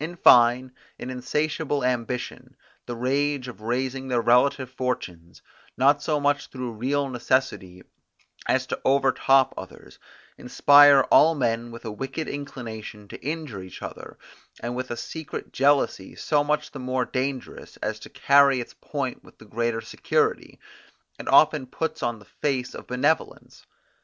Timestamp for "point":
18.80-19.22